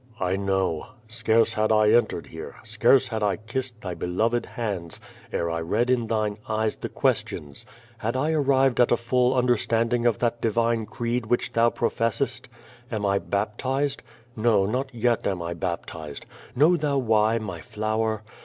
[0.19, 0.87] "I know.
[1.07, 4.99] Scarce had I entered here, scarce had I kissed thy beloved hands,
[5.31, 7.67] ere I read in thine eyes the questions.
[7.99, 12.47] Had I arrived at a full understanding of that divine creed which thou profcssest?
[12.91, 14.01] Am 1 baptized?
[14.35, 15.59] No, not yet am I QUO VADIS.
[15.59, 15.59] 287
[15.99, 16.25] baptized.
[16.55, 18.23] Know thou why, my flower?